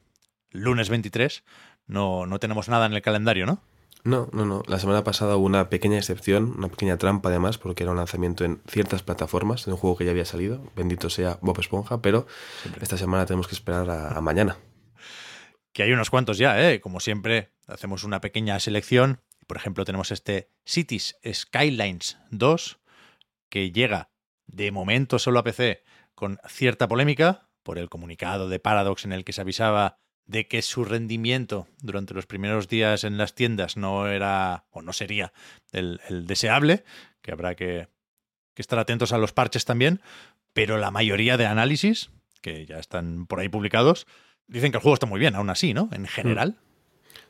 lunes 0.50 0.88
23. 0.88 1.42
No, 1.86 2.26
no 2.26 2.38
tenemos 2.38 2.68
nada 2.68 2.86
en 2.86 2.92
el 2.92 3.02
calendario, 3.02 3.46
¿no? 3.46 3.60
No, 4.04 4.28
no, 4.32 4.44
no. 4.44 4.62
La 4.68 4.78
semana 4.78 5.02
pasada 5.02 5.36
hubo 5.36 5.46
una 5.46 5.68
pequeña 5.68 5.98
excepción, 5.98 6.54
una 6.56 6.68
pequeña 6.68 6.96
trampa 6.96 7.28
además, 7.28 7.58
porque 7.58 7.82
era 7.82 7.90
un 7.90 7.98
lanzamiento 7.98 8.44
en 8.44 8.60
ciertas 8.68 9.02
plataformas 9.02 9.64
de 9.64 9.72
un 9.72 9.78
juego 9.78 9.96
que 9.96 10.04
ya 10.04 10.12
había 10.12 10.24
salido. 10.24 10.62
Bendito 10.76 11.10
sea 11.10 11.38
Bob 11.42 11.58
Esponja, 11.58 12.00
pero 12.02 12.26
esta 12.80 12.96
semana 12.96 13.26
tenemos 13.26 13.48
que 13.48 13.54
esperar 13.56 13.90
a, 13.90 14.10
a 14.16 14.20
mañana. 14.20 14.58
Que 15.72 15.82
hay 15.82 15.92
unos 15.92 16.08
cuantos 16.10 16.38
ya, 16.38 16.70
¿eh? 16.70 16.80
Como 16.80 17.00
siempre, 17.00 17.52
hacemos 17.66 18.04
una 18.04 18.20
pequeña 18.20 18.58
selección. 18.60 19.20
Por 19.46 19.56
ejemplo, 19.56 19.84
tenemos 19.84 20.10
este 20.10 20.50
Cities 20.64 21.18
Skylines 21.32 22.18
2, 22.30 22.78
que 23.48 23.70
llega 23.72 24.10
de 24.46 24.70
momento 24.70 25.18
solo 25.18 25.38
a 25.38 25.44
PC 25.44 25.84
con 26.14 26.38
cierta 26.48 26.88
polémica 26.88 27.48
por 27.62 27.78
el 27.78 27.88
comunicado 27.88 28.48
de 28.48 28.58
Paradox 28.58 29.04
en 29.04 29.12
el 29.12 29.24
que 29.24 29.32
se 29.32 29.40
avisaba 29.40 29.98
de 30.24 30.48
que 30.48 30.62
su 30.62 30.84
rendimiento 30.84 31.68
durante 31.80 32.14
los 32.14 32.26
primeros 32.26 32.68
días 32.68 33.04
en 33.04 33.16
las 33.16 33.34
tiendas 33.34 33.76
no 33.76 34.08
era 34.08 34.66
o 34.70 34.82
no 34.82 34.92
sería 34.92 35.32
el, 35.72 36.00
el 36.08 36.26
deseable, 36.26 36.84
que 37.22 37.32
habrá 37.32 37.54
que, 37.54 37.88
que, 38.54 38.62
estar 38.62 38.78
atentos 38.78 39.12
a 39.12 39.18
los 39.18 39.32
parches 39.32 39.64
también, 39.64 40.00
pero 40.52 40.78
la 40.78 40.90
mayoría 40.90 41.36
de 41.36 41.46
análisis, 41.46 42.10
que 42.42 42.66
ya 42.66 42.78
están 42.78 43.26
por 43.26 43.40
ahí 43.40 43.48
publicados, 43.48 44.06
dicen 44.48 44.72
que 44.72 44.78
el 44.78 44.82
juego 44.82 44.94
está 44.94 45.06
muy 45.06 45.20
bien, 45.20 45.36
aún 45.36 45.50
así, 45.50 45.74
¿no? 45.74 45.88
En 45.92 46.06
general. 46.06 46.56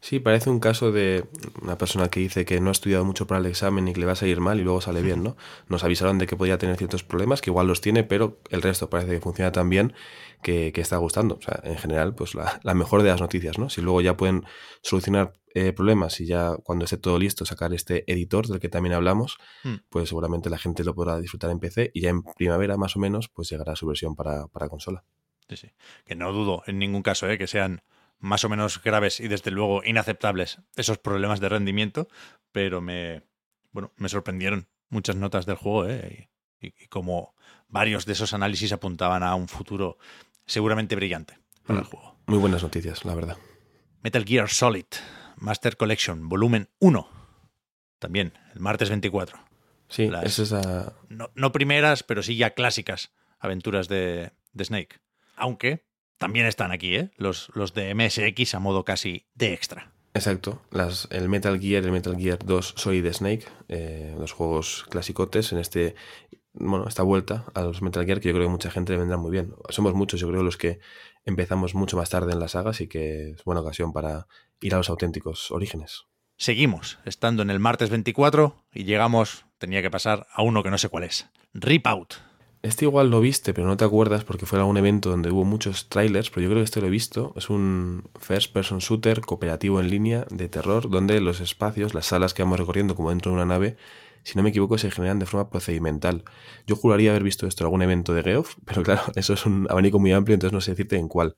Sí, 0.00 0.20
parece 0.20 0.50
un 0.50 0.60
caso 0.60 0.92
de 0.92 1.24
una 1.62 1.78
persona 1.78 2.08
que 2.08 2.20
dice 2.20 2.44
que 2.44 2.60
no 2.60 2.68
ha 2.68 2.72
estudiado 2.72 3.04
mucho 3.04 3.26
para 3.26 3.40
el 3.40 3.46
examen 3.46 3.88
y 3.88 3.92
que 3.92 4.00
le 4.00 4.06
va 4.06 4.12
a 4.12 4.16
salir 4.16 4.40
mal 4.40 4.60
y 4.60 4.62
luego 4.62 4.80
sale 4.80 5.02
bien, 5.02 5.22
¿no? 5.22 5.36
Nos 5.68 5.84
avisaron 5.84 6.18
de 6.18 6.26
que 6.26 6.36
podía 6.36 6.58
tener 6.58 6.76
ciertos 6.76 7.02
problemas, 7.02 7.40
que 7.40 7.50
igual 7.50 7.66
los 7.66 7.80
tiene, 7.80 8.04
pero 8.04 8.38
el 8.50 8.62
resto 8.62 8.90
parece 8.90 9.12
que 9.12 9.20
funciona 9.20 9.52
tan 9.52 9.68
bien 9.68 9.94
que, 10.42 10.72
que 10.72 10.80
está 10.80 10.96
gustando. 10.98 11.36
O 11.36 11.42
sea, 11.42 11.60
en 11.64 11.78
general, 11.78 12.14
pues 12.14 12.34
la, 12.34 12.60
la, 12.62 12.74
mejor 12.74 13.02
de 13.02 13.10
las 13.10 13.20
noticias, 13.20 13.58
¿no? 13.58 13.68
Si 13.70 13.80
luego 13.80 14.00
ya 14.00 14.16
pueden 14.16 14.44
solucionar 14.82 15.32
eh, 15.58 15.72
problemas 15.72 16.20
y 16.20 16.26
ya 16.26 16.54
cuando 16.62 16.84
esté 16.84 16.98
todo 16.98 17.18
listo 17.18 17.46
sacar 17.46 17.72
este 17.72 18.04
editor 18.12 18.46
del 18.46 18.60
que 18.60 18.68
también 18.68 18.92
hablamos, 18.92 19.38
hmm. 19.64 19.76
pues 19.88 20.10
seguramente 20.10 20.50
la 20.50 20.58
gente 20.58 20.84
lo 20.84 20.94
podrá 20.94 21.18
disfrutar 21.18 21.50
en 21.50 21.60
PC 21.60 21.92
y 21.94 22.02
ya 22.02 22.10
en 22.10 22.22
primavera 22.22 22.76
más 22.76 22.94
o 22.94 22.98
menos 22.98 23.30
pues 23.30 23.48
llegará 23.48 23.74
su 23.74 23.86
versión 23.86 24.14
para, 24.14 24.48
para 24.48 24.68
consola. 24.68 25.02
Sí, 25.48 25.56
sí. 25.56 25.70
Que 26.04 26.14
no 26.14 26.30
dudo 26.32 26.62
en 26.66 26.78
ningún 26.78 27.02
caso 27.02 27.26
¿eh? 27.30 27.38
que 27.38 27.46
sean 27.46 27.80
más 28.18 28.44
o 28.44 28.48
menos 28.48 28.82
graves 28.82 29.20
y 29.20 29.28
desde 29.28 29.50
luego 29.50 29.82
inaceptables 29.84 30.58
esos 30.76 30.98
problemas 30.98 31.40
de 31.40 31.48
rendimiento, 31.48 32.08
pero 32.52 32.80
me, 32.80 33.22
bueno, 33.72 33.92
me 33.96 34.08
sorprendieron 34.08 34.68
muchas 34.88 35.16
notas 35.16 35.46
del 35.46 35.56
juego 35.56 35.88
¿eh? 35.88 36.30
y, 36.60 36.66
y, 36.66 36.86
como 36.88 37.34
varios 37.68 38.06
de 38.06 38.12
esos 38.12 38.32
análisis 38.32 38.72
apuntaban 38.72 39.22
a 39.22 39.34
un 39.34 39.48
futuro 39.48 39.98
seguramente 40.46 40.96
brillante 40.96 41.38
para 41.66 41.80
mm, 41.80 41.82
el 41.82 41.88
juego. 41.88 42.16
Muy 42.26 42.38
buenas 42.38 42.62
noticias, 42.62 43.04
la 43.04 43.14
verdad. 43.14 43.36
Metal 44.02 44.24
Gear 44.24 44.48
Solid, 44.48 44.86
Master 45.36 45.76
Collection, 45.76 46.28
volumen 46.28 46.68
1, 46.78 47.08
también 47.98 48.32
el 48.54 48.60
martes 48.60 48.88
24. 48.88 49.38
Sí, 49.88 50.08
Las, 50.08 50.38
es 50.38 50.52
no, 51.08 51.30
no, 51.34 51.52
primeras, 51.52 52.02
pero 52.02 52.22
sí 52.22 52.36
ya 52.36 52.50
clásicas 52.50 53.12
aventuras 53.38 53.88
de, 53.88 54.32
de 54.52 54.64
Snake. 54.64 55.00
Aunque 55.36 55.85
también 56.18 56.46
están 56.46 56.72
aquí, 56.72 56.96
¿eh? 56.96 57.10
Los, 57.16 57.50
los 57.54 57.74
de 57.74 57.94
MSX 57.94 58.54
a 58.54 58.58
modo 58.58 58.84
casi 58.84 59.26
de 59.34 59.52
extra. 59.52 59.92
Exacto. 60.14 60.62
Las, 60.70 61.08
el 61.10 61.28
Metal 61.28 61.60
Gear, 61.60 61.84
el 61.84 61.92
Metal 61.92 62.16
Gear 62.16 62.38
2 62.44 62.74
Solid 62.76 63.12
Snake, 63.12 63.44
eh, 63.68 64.14
los 64.18 64.32
juegos 64.32 64.86
clasicotes 64.88 65.52
en 65.52 65.58
este 65.58 65.94
bueno, 66.58 66.88
esta 66.88 67.02
vuelta 67.02 67.44
a 67.54 67.62
los 67.62 67.82
Metal 67.82 68.04
Gear 68.04 68.20
que 68.20 68.28
yo 68.28 68.34
creo 68.34 68.46
que 68.46 68.52
mucha 68.52 68.70
gente 68.70 68.92
le 68.92 68.98
vendrá 68.98 69.16
muy 69.16 69.30
bien. 69.30 69.54
Somos 69.68 69.94
muchos, 69.94 70.20
yo 70.20 70.28
creo, 70.28 70.42
los 70.42 70.56
que 70.56 70.80
empezamos 71.24 71.74
mucho 71.74 71.96
más 71.96 72.10
tarde 72.10 72.32
en 72.32 72.40
la 72.40 72.48
saga, 72.48 72.70
así 72.70 72.88
que 72.88 73.30
es 73.30 73.44
buena 73.44 73.60
ocasión 73.60 73.92
para 73.92 74.26
ir 74.60 74.74
a 74.74 74.78
los 74.78 74.88
auténticos 74.88 75.50
orígenes. 75.50 76.04
Seguimos 76.38 76.98
estando 77.04 77.42
en 77.42 77.50
el 77.50 77.60
martes 77.60 77.90
24 77.90 78.56
y 78.72 78.84
llegamos, 78.84 79.46
tenía 79.58 79.82
que 79.82 79.90
pasar 79.90 80.26
a 80.32 80.42
uno 80.42 80.62
que 80.62 80.70
no 80.70 80.78
sé 80.78 80.88
cuál 80.88 81.04
es. 81.04 81.28
Rip 81.54 81.86
Out, 81.86 82.14
este 82.66 82.84
igual 82.84 83.10
lo 83.10 83.20
viste, 83.20 83.54
pero 83.54 83.66
no 83.66 83.76
te 83.76 83.84
acuerdas 83.84 84.24
porque 84.24 84.46
fue 84.46 84.58
algún 84.58 84.76
evento 84.76 85.10
donde 85.10 85.30
hubo 85.30 85.44
muchos 85.44 85.88
trailers, 85.88 86.30
pero 86.30 86.42
yo 86.42 86.48
creo 86.50 86.60
que 86.60 86.64
este 86.64 86.80
lo 86.80 86.86
he 86.86 86.90
visto. 86.90 87.32
Es 87.36 87.50
un 87.50 88.08
first 88.20 88.52
person 88.52 88.78
shooter 88.78 89.20
cooperativo 89.20 89.80
en 89.80 89.90
línea 89.90 90.26
de 90.30 90.48
terror, 90.48 90.90
donde 90.90 91.20
los 91.20 91.40
espacios, 91.40 91.94
las 91.94 92.06
salas 92.06 92.34
que 92.34 92.42
vamos 92.42 92.58
recorriendo 92.58 92.94
como 92.94 93.10
dentro 93.10 93.30
de 93.30 93.36
una 93.36 93.46
nave, 93.46 93.76
si 94.26 94.36
no 94.36 94.42
me 94.42 94.48
equivoco, 94.48 94.76
se 94.76 94.90
generan 94.90 95.20
de 95.20 95.26
forma 95.26 95.48
procedimental. 95.50 96.24
Yo 96.66 96.74
juraría 96.74 97.10
haber 97.10 97.22
visto 97.22 97.46
esto 97.46 97.62
en 97.62 97.66
algún 97.66 97.82
evento 97.82 98.12
de 98.12 98.24
Geoff, 98.24 98.56
pero 98.64 98.82
claro, 98.82 99.02
eso 99.14 99.34
es 99.34 99.46
un 99.46 99.68
abanico 99.70 100.00
muy 100.00 100.12
amplio, 100.12 100.34
entonces 100.34 100.52
no 100.52 100.60
sé 100.60 100.72
decirte 100.72 100.96
en 100.96 101.06
cuál. 101.06 101.36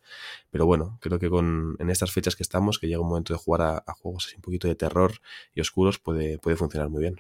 Pero 0.51 0.65
bueno, 0.65 0.99
creo 1.03 1.19
que 1.19 1.29
con, 1.29 1.77
en 1.79 1.91
estas 1.91 2.13
fechas 2.13 2.35
que 2.35 2.43
estamos, 2.43 2.79
que 2.79 2.87
llega 2.87 3.01
un 3.01 3.09
momento 3.09 3.35
de 3.35 3.39
jugar 3.39 3.61
a, 3.61 3.85
a 3.87 3.93
juegos 3.93 4.27
así 4.27 4.37
un 4.37 4.43
poquito 4.43 4.69
de 4.69 4.75
terror 4.75 5.13
y 5.55 5.61
oscuros, 5.61 5.99
puede, 5.99 6.39
puede 6.39 6.57
funcionar 6.57 6.89
muy 6.89 7.03
bien. 7.03 7.17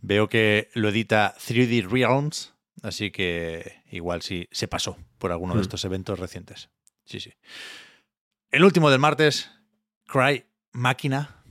Veo 0.00 0.28
que 0.28 0.70
lo 0.72 0.88
edita 0.88 1.34
3D 1.36 1.88
Realms, 1.88 2.55
Así 2.82 3.10
que 3.10 3.82
igual 3.90 4.22
sí 4.22 4.48
se 4.52 4.68
pasó 4.68 4.96
por 5.18 5.32
alguno 5.32 5.54
Hmm. 5.54 5.58
de 5.58 5.62
estos 5.62 5.84
eventos 5.84 6.18
recientes. 6.18 6.68
Sí, 7.04 7.20
sí. 7.20 7.32
El 8.50 8.64
último 8.64 8.90
del 8.90 9.00
martes, 9.00 9.50
Cry 10.06 10.44
Máquina. 10.72 11.42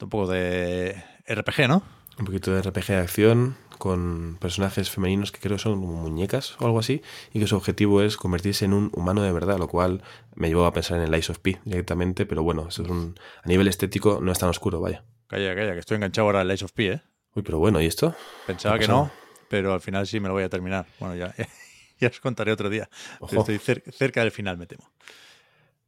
Un 0.00 0.08
poco 0.08 0.26
de 0.30 1.02
RPG, 1.26 1.68
¿no? 1.68 1.82
Un 2.18 2.24
poquito 2.26 2.52
de 2.52 2.60
RPG 2.62 2.86
de 2.88 2.96
acción 2.98 3.56
con 3.78 4.36
personajes 4.40 4.90
femeninos 4.90 5.32
que 5.32 5.40
creo 5.40 5.58
son 5.58 5.80
como 5.80 5.94
muñecas 6.02 6.56
o 6.60 6.66
algo 6.66 6.78
así, 6.78 7.02
y 7.32 7.40
que 7.40 7.46
su 7.48 7.56
objetivo 7.56 8.02
es 8.02 8.16
convertirse 8.16 8.64
en 8.64 8.74
un 8.74 8.90
humano 8.94 9.22
de 9.22 9.32
verdad, 9.32 9.58
lo 9.58 9.66
cual 9.68 10.02
me 10.36 10.48
llevó 10.48 10.66
a 10.66 10.72
pensar 10.72 10.98
en 10.98 11.04
el 11.04 11.10
Lies 11.10 11.30
of 11.30 11.38
P 11.40 11.60
directamente, 11.64 12.24
pero 12.26 12.44
bueno, 12.44 12.68
eso 12.68 12.82
es 12.84 12.88
un, 12.88 13.16
a 13.42 13.48
nivel 13.48 13.66
estético 13.66 14.20
no 14.22 14.30
es 14.30 14.38
tan 14.38 14.50
oscuro, 14.50 14.80
vaya. 14.80 15.04
Calla, 15.26 15.54
calla, 15.56 15.72
que 15.72 15.80
estoy 15.80 15.96
enganchado 15.96 16.26
ahora 16.26 16.42
al 16.42 16.48
Lies 16.48 16.62
of 16.62 16.72
P, 16.72 16.92
¿eh? 16.92 17.02
Uy, 17.34 17.42
pero 17.42 17.58
bueno, 17.58 17.80
¿y 17.80 17.86
esto? 17.86 18.14
Pensaba 18.46 18.78
que 18.78 18.86
no, 18.86 19.10
pero 19.52 19.74
al 19.74 19.82
final 19.82 20.06
sí 20.06 20.18
me 20.18 20.28
lo 20.28 20.32
voy 20.32 20.44
a 20.44 20.48
terminar. 20.48 20.86
Bueno, 20.98 21.14
ya, 21.14 21.34
ya 22.00 22.08
os 22.08 22.20
contaré 22.20 22.52
otro 22.52 22.70
día. 22.70 22.88
Ojo. 23.20 23.40
Estoy 23.40 23.58
cer 23.58 23.82
cerca 23.92 24.22
del 24.22 24.30
final, 24.30 24.56
me 24.56 24.66
temo. 24.66 24.90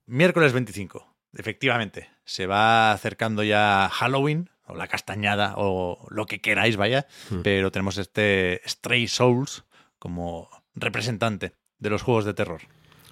Miércoles 0.04 0.52
25. 0.52 1.10
Efectivamente, 1.34 2.10
se 2.26 2.46
va 2.46 2.92
acercando 2.92 3.42
ya 3.42 3.88
Halloween, 3.90 4.50
o 4.66 4.74
la 4.74 4.86
castañada, 4.86 5.54
o 5.56 6.06
lo 6.10 6.26
que 6.26 6.42
queráis, 6.42 6.76
vaya. 6.76 7.06
Hmm. 7.30 7.40
Pero 7.40 7.72
tenemos 7.72 7.96
este 7.96 8.60
Stray 8.66 9.08
Souls 9.08 9.64
como 9.98 10.50
representante 10.74 11.54
de 11.78 11.88
los 11.88 12.02
juegos 12.02 12.26
de 12.26 12.34
terror. 12.34 12.60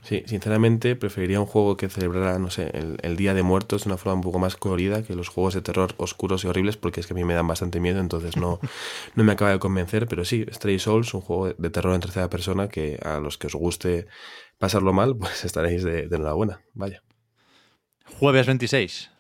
Sí, 0.03 0.25
sinceramente 0.27 0.97
preferiría 0.97 1.39
un 1.39 1.47
juego 1.47 1.77
que 1.77 1.89
celebrara, 1.89 2.37
no 2.41 2.51
sé, 2.51 2.71
el, 2.75 2.99
el, 3.03 3.17
Día 3.17 3.35
de 3.35 3.45
Muertos 3.45 3.85
de 3.85 3.91
una 3.91 3.97
forma 3.97 4.15
un 4.15 4.21
poco 4.21 4.41
más 4.41 4.57
colorida 4.57 5.05
que 5.05 5.15
los 5.15 5.29
juegos 5.29 5.55
de 5.55 5.63
terror 5.63 5.95
oscuros 5.97 6.43
y 6.43 6.49
horribles, 6.49 6.77
porque 6.77 6.99
es 6.99 7.07
que 7.07 7.13
a 7.13 7.17
mí 7.17 7.23
me 7.23 7.35
dan 7.35 7.47
bastante 7.47 7.79
miedo, 7.79 8.01
entonces 8.01 8.37
no, 8.37 8.59
no 9.15 9.23
me 9.23 9.31
acaba 9.31 9.53
de 9.53 9.61
convencer. 9.61 10.09
Pero 10.09 10.25
sí, 10.25 10.45
Stray 10.53 10.81
Souls, 10.81 11.15
un 11.15 11.21
juego 11.21 11.53
de 11.53 11.71
terror 11.71 11.95
en 11.95 12.01
tercera 12.01 12.29
persona 12.29 12.69
que 12.69 12.99
a 13.05 13.21
los 13.21 13.39
que 13.39 13.47
os 13.47 13.55
guste 13.55 14.09
pasarlo 14.59 14.93
mal, 14.93 15.17
pues 15.19 15.45
estaréis 15.45 15.85
de, 15.85 16.09
de 16.09 16.17
enhorabuena. 16.17 16.63
Vaya. 16.75 17.01
Jueves 18.19 18.49
26, 18.49 19.13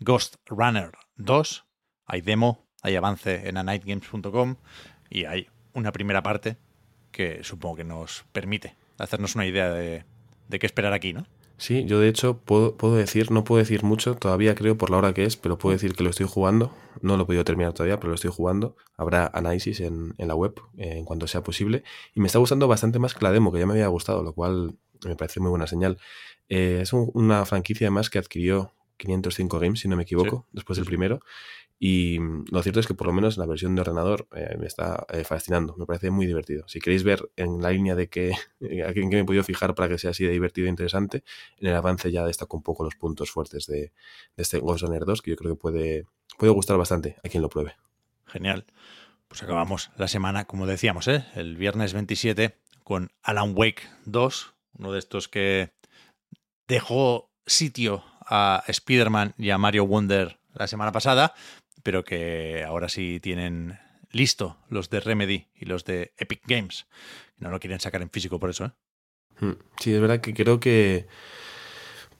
Ghost 0.00 0.36
Runner 0.46 0.90
2. 1.16 1.64
Hay 2.04 2.20
demo, 2.20 2.66
hay 2.82 2.94
avance 2.94 3.48
en 3.48 3.56
anightgames.com 3.56 4.56
y 5.08 5.24
hay 5.24 5.48
una 5.72 5.92
primera 5.92 6.22
parte 6.22 6.58
que 7.10 7.42
supongo 7.42 7.76
que 7.76 7.84
nos 7.84 8.26
permite 8.32 8.76
hacernos 9.00 9.34
una 9.34 9.46
idea 9.46 9.70
de, 9.72 10.04
qué 10.48 10.66
esperar 10.66 10.92
aquí, 10.92 11.12
¿no? 11.12 11.26
Sí, 11.56 11.84
yo 11.84 12.00
de 12.00 12.08
hecho 12.08 12.38
puedo, 12.38 12.94
decir, 12.94 13.30
no 13.30 13.44
puedo 13.44 13.58
decir 13.58 13.82
mucho, 13.82 14.14
todavía 14.14 14.54
creo 14.54 14.78
por 14.78 14.88
la 14.88 14.96
hora 14.96 15.12
que 15.12 15.24
es, 15.24 15.36
pero 15.36 15.58
puedo 15.58 15.74
decir 15.74 15.94
que 15.94 16.02
lo 16.02 16.08
estoy 16.08 16.26
jugando. 16.26 16.74
No 17.02 17.18
lo 17.18 17.24
he 17.24 17.26
podido 17.26 17.44
terminar 17.44 17.74
todavía, 17.74 18.00
pero 18.00 18.08
lo 18.08 18.14
estoy 18.14 18.30
jugando. 18.30 18.76
Habrá 18.96 19.30
análisis 19.34 19.80
en, 19.80 20.14
la 20.16 20.34
web 20.34 20.54
eh, 20.78 20.96
en 20.96 21.04
cuanto 21.04 21.26
sea 21.26 21.42
posible. 21.42 21.84
Y 22.14 22.20
me 22.20 22.28
está 22.28 22.38
gustando 22.38 22.66
bastante 22.66 22.98
más 22.98 23.12
que 23.12 23.22
la 23.24 23.30
demo, 23.30 23.52
que 23.52 23.58
ya 23.58 23.66
me 23.66 23.74
había 23.74 23.88
gustado, 23.88 24.22
lo 24.22 24.32
cual 24.32 24.78
me 25.04 25.16
parece 25.16 25.40
muy 25.40 25.50
buena 25.50 25.66
señal. 25.66 25.98
Eh, 26.48 26.78
es 26.80 26.94
un, 26.94 27.10
una 27.12 27.44
franquicia 27.44 27.88
además 27.88 28.08
que 28.08 28.18
adquirió 28.18 28.72
505 29.00 29.58
Games, 29.58 29.80
si 29.80 29.88
no 29.88 29.96
me 29.96 30.02
equivoco, 30.02 30.44
sí, 30.46 30.50
después 30.52 30.76
del 30.76 30.86
primero. 30.86 31.20
Y 31.82 32.18
lo 32.50 32.62
cierto 32.62 32.78
es 32.78 32.86
que 32.86 32.92
por 32.92 33.06
lo 33.06 33.14
menos 33.14 33.38
la 33.38 33.46
versión 33.46 33.74
de 33.74 33.80
ordenador 33.80 34.28
eh, 34.36 34.54
me 34.58 34.66
está 34.66 35.06
eh, 35.08 35.24
fascinando, 35.24 35.74
me 35.78 35.86
parece 35.86 36.10
muy 36.10 36.26
divertido. 36.26 36.68
Si 36.68 36.78
queréis 36.78 37.04
ver 37.04 37.30
en 37.36 37.62
la 37.62 37.70
línea 37.70 37.94
de 37.94 38.08
que 38.08 38.32
en 38.60 39.10
qué 39.10 39.16
me 39.16 39.20
he 39.20 39.24
podido 39.24 39.42
fijar 39.42 39.74
para 39.74 39.88
que 39.88 39.96
sea 39.96 40.10
así 40.10 40.24
de 40.24 40.32
divertido 40.32 40.66
e 40.66 40.70
interesante, 40.70 41.24
en 41.56 41.68
el 41.68 41.74
avance 41.74 42.12
ya 42.12 42.24
destaco 42.26 42.56
un 42.56 42.62
poco 42.62 42.84
los 42.84 42.96
puntos 42.96 43.30
fuertes 43.30 43.66
de, 43.66 43.78
de 43.80 43.92
este 44.36 44.58
Ghost 44.58 44.82
Runner 44.82 45.06
2, 45.06 45.22
que 45.22 45.30
yo 45.30 45.36
creo 45.36 45.54
que 45.54 45.60
puede, 45.60 46.06
puede 46.38 46.52
gustar 46.52 46.76
bastante 46.76 47.16
a 47.24 47.28
quien 47.30 47.42
lo 47.42 47.48
pruebe. 47.48 47.76
Genial. 48.26 48.66
Pues 49.28 49.42
acabamos 49.42 49.90
la 49.96 50.08
semana, 50.08 50.44
como 50.44 50.66
decíamos, 50.66 51.08
¿eh? 51.08 51.24
el 51.34 51.56
viernes 51.56 51.94
27 51.94 52.58
con 52.82 53.12
Alan 53.22 53.54
Wake 53.56 53.82
2, 54.04 54.54
uno 54.78 54.92
de 54.92 54.98
estos 54.98 55.28
que 55.28 55.72
dejó 56.66 57.30
sitio 57.46 58.04
a 58.30 58.62
Spider-Man 58.66 59.34
y 59.36 59.50
a 59.50 59.58
Mario 59.58 59.86
Wonder 59.86 60.38
la 60.54 60.66
semana 60.66 60.92
pasada, 60.92 61.34
pero 61.82 62.04
que 62.04 62.64
ahora 62.66 62.88
sí 62.88 63.20
tienen 63.20 63.78
listo 64.12 64.56
los 64.68 64.88
de 64.88 65.00
Remedy 65.00 65.48
y 65.54 65.66
los 65.66 65.84
de 65.84 66.14
Epic 66.16 66.42
Games. 66.46 66.86
No 67.38 67.50
lo 67.50 67.60
quieren 67.60 67.80
sacar 67.80 68.02
en 68.02 68.10
físico 68.10 68.38
por 68.38 68.50
eso, 68.50 68.66
¿eh? 68.66 68.72
Sí, 69.78 69.94
es 69.94 70.00
verdad 70.00 70.20
que 70.20 70.34
creo 70.34 70.60
que 70.60 71.06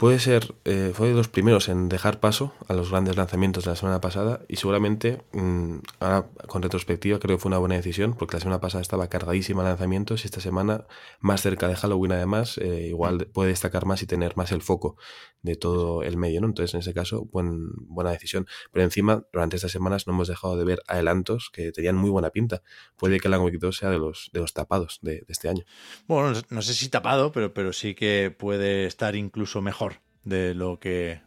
puede 0.01 0.19
ser, 0.19 0.55
eh, 0.65 0.93
fue 0.95 1.09
de 1.09 1.15
los 1.15 1.29
primeros 1.29 1.69
en 1.69 1.91
dejar 1.91 2.21
paso 2.21 2.55
a 2.69 2.73
los 2.73 2.89
grandes 2.89 3.17
lanzamientos 3.17 3.65
de 3.65 3.71
la 3.73 3.77
semana 3.77 4.01
pasada 4.01 4.41
y 4.49 4.57
seguramente, 4.57 5.23
mm, 5.33 5.77
ahora 5.99 6.27
con 6.49 6.63
retrospectiva, 6.63 7.19
creo 7.19 7.37
que 7.37 7.43
fue 7.43 7.51
una 7.51 7.59
buena 7.59 7.75
decisión 7.75 8.15
porque 8.19 8.37
la 8.37 8.41
semana 8.41 8.63
pasada 8.63 8.81
estaba 8.81 9.09
cargadísima 9.09 9.63
de 9.63 9.69
lanzamientos 9.69 10.25
y 10.25 10.29
esta 10.29 10.41
semana, 10.41 10.87
más 11.21 11.43
cerca 11.43 11.69
de 11.69 11.77
Halloween 11.77 12.13
además, 12.13 12.57
eh, 12.57 12.87
igual 12.89 13.29
puede 13.31 13.51
destacar 13.51 13.85
más 13.85 14.01
y 14.03 14.07
tener 14.07 14.39
más 14.39 14.53
el 14.53 14.63
foco 14.63 14.97
de 15.43 15.57
todo 15.57 16.03
el 16.03 16.17
medio, 16.17 16.41
¿no? 16.41 16.47
Entonces, 16.47 16.75
en 16.75 16.81
ese 16.81 16.95
caso, 16.95 17.27
buen, 17.27 17.71
buena 17.87 18.11
decisión. 18.11 18.47
Pero 18.73 18.85
encima, 18.85 19.27
durante 19.33 19.57
estas 19.57 19.73
semanas 19.73 20.07
no 20.07 20.13
hemos 20.13 20.29
dejado 20.29 20.57
de 20.57 20.65
ver 20.65 20.83
adelantos 20.87 21.51
que 21.53 21.73
tenían 21.73 21.97
muy 21.97 22.11
buena 22.11 22.31
pinta. 22.31 22.63
Puede 22.97 23.21
que 23.21 23.29
el 23.29 23.37
Week 23.37 23.59
2 23.59 23.77
sea 23.77 23.91
de 23.91 23.99
los, 23.99 24.31
de 24.33 24.41
los 24.41 24.53
tapados 24.53 24.99
de, 25.03 25.25
este 25.29 25.49
año. 25.49 25.65
Bueno, 26.07 26.39
no 26.51 26.63
sé 26.63 26.75
si 26.75 26.89
tapado, 26.89 27.33
pero, 27.33 27.55
pero 27.55 27.73
sí 27.73 27.95
que 27.95 28.35
puede 28.37 28.87
estar 28.87 29.15
incluso 29.15 29.63
mejor 29.63 29.90
de 30.25 30.55
lo 30.55 30.79
que 30.79 31.21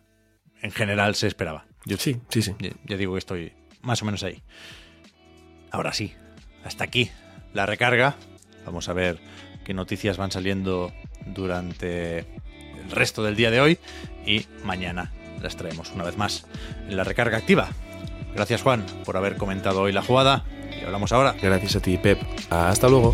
en 0.61 0.71
general 0.71 1.15
se 1.15 1.27
esperaba. 1.27 1.65
Yo 1.85 1.97
sí, 1.97 2.19
sí, 2.29 2.41
sí. 2.41 2.55
Ya 2.85 2.97
digo 2.97 3.13
que 3.13 3.19
estoy 3.19 3.53
más 3.81 4.01
o 4.01 4.05
menos 4.05 4.23
ahí. 4.23 4.43
Ahora 5.71 5.93
sí, 5.93 6.13
hasta 6.63 6.83
aquí 6.83 7.11
la 7.53 7.65
recarga. 7.65 8.15
Vamos 8.65 8.87
a 8.89 8.93
ver 8.93 9.19
qué 9.65 9.73
noticias 9.73 10.17
van 10.17 10.31
saliendo 10.31 10.93
durante 11.25 12.19
el 12.19 12.91
resto 12.91 13.23
del 13.23 13.35
día 13.35 13.51
de 13.51 13.61
hoy 13.61 13.79
y 14.25 14.45
mañana 14.63 15.11
las 15.41 15.57
traemos 15.57 15.91
una 15.91 16.03
vez 16.03 16.17
más 16.17 16.45
en 16.87 16.95
la 16.95 17.03
recarga 17.03 17.37
activa. 17.37 17.69
Gracias 18.33 18.61
Juan 18.61 18.85
por 19.05 19.17
haber 19.17 19.37
comentado 19.37 19.81
hoy 19.81 19.91
la 19.91 20.01
jugada 20.01 20.45
y 20.79 20.85
hablamos 20.85 21.11
ahora. 21.11 21.35
Gracias 21.41 21.75
a 21.75 21.81
ti 21.81 21.97
Pep. 21.97 22.21
Hasta 22.49 22.87
luego. 22.87 23.13